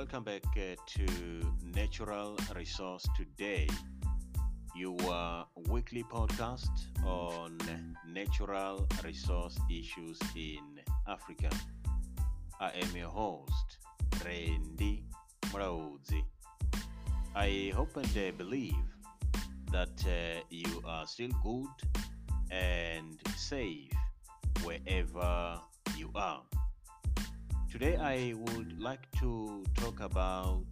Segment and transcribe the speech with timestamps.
[0.00, 1.06] welcome back uh, to
[1.74, 3.68] Natural Resource Today,
[4.74, 6.70] your weekly podcast
[7.04, 7.58] on
[8.08, 11.50] natural resource issues in Africa.
[12.58, 13.76] I am your host,
[14.24, 15.04] Randy
[15.52, 16.24] Mrauzi.
[17.36, 18.72] I hope and uh, believe
[19.70, 22.00] that uh, you are still good
[22.50, 23.92] and safe
[24.64, 25.60] wherever
[25.94, 26.40] you are.
[27.80, 30.66] Today, I would like to talk about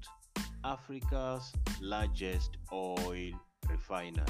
[0.62, 1.50] Africa's
[1.80, 3.30] largest oil
[3.66, 4.26] refinery.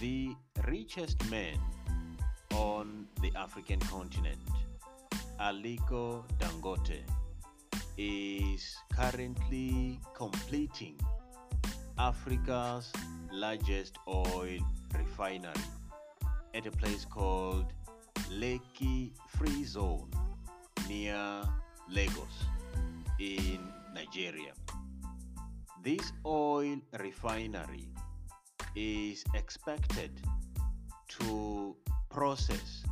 [0.00, 0.34] The
[0.68, 1.58] richest man
[2.52, 4.36] on the African continent,
[5.40, 7.00] Aliko Dangote,
[7.96, 11.00] is currently completing
[11.98, 12.92] Africa's
[13.32, 14.58] largest oil
[14.94, 15.64] refinery
[16.52, 17.72] at a place called
[18.30, 20.10] Lekki Free Zone
[20.90, 21.42] near
[21.88, 22.46] Lagos
[23.20, 23.60] in
[23.94, 24.52] Nigeria.
[25.84, 27.86] This oil refinery
[28.74, 30.10] is expected
[31.20, 31.76] to
[32.10, 32.82] process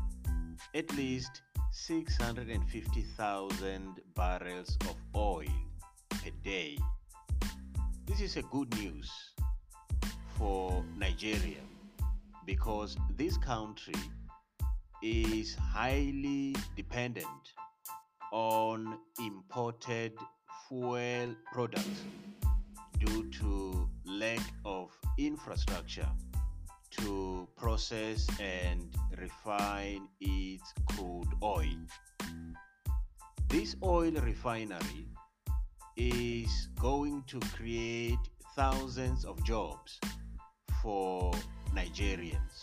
[0.76, 5.58] at least 650,000 barrels of oil
[6.08, 6.78] per day.
[8.06, 9.10] This is a good news
[10.36, 11.64] for Nigeria
[12.46, 13.94] because this country
[15.02, 17.54] is highly dependent
[18.32, 20.12] on imported
[20.68, 22.02] fuel products
[22.98, 26.08] due to lack of infrastructure
[26.90, 31.78] to process and refine its crude oil.
[33.48, 35.06] This oil refinery
[35.96, 38.18] is going to create
[38.54, 39.98] thousands of jobs
[40.82, 41.32] for
[41.74, 42.62] Nigerians.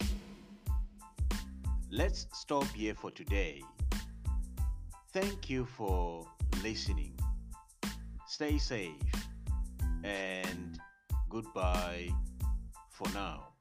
[1.91, 3.61] Let's stop here for today.
[5.15, 6.27] Thank you for
[6.61, 7.17] listening.
[8.27, 8.91] Stay safe
[10.03, 10.77] and
[11.29, 12.09] goodbye
[12.91, 13.54] for now.